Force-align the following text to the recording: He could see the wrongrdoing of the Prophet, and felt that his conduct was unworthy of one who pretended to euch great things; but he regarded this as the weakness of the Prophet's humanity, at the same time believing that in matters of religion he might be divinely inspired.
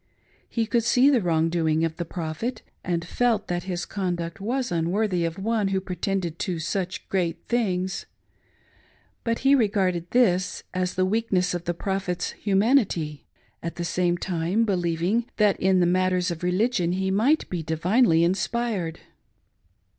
He 0.49 0.65
could 0.65 0.83
see 0.83 1.11
the 1.11 1.21
wrongrdoing 1.21 1.85
of 1.85 1.97
the 1.97 2.05
Prophet, 2.05 2.63
and 2.83 3.05
felt 3.05 3.47
that 3.49 3.65
his 3.65 3.85
conduct 3.85 4.41
was 4.41 4.71
unworthy 4.71 5.25
of 5.25 5.37
one 5.37 5.67
who 5.67 5.79
pretended 5.79 6.39
to 6.39 6.55
euch 6.57 7.07
great 7.07 7.45
things; 7.47 8.07
but 9.23 9.39
he 9.45 9.53
regarded 9.53 10.09
this 10.09 10.63
as 10.73 10.95
the 10.95 11.05
weakness 11.05 11.53
of 11.53 11.65
the 11.65 11.75
Prophet's 11.75 12.31
humanity, 12.31 13.27
at 13.61 13.75
the 13.75 13.85
same 13.85 14.17
time 14.17 14.65
believing 14.65 15.29
that 15.37 15.59
in 15.59 15.91
matters 15.91 16.31
of 16.31 16.41
religion 16.41 16.93
he 16.93 17.11
might 17.11 17.47
be 17.47 17.61
divinely 17.61 18.23
inspired. 18.23 19.01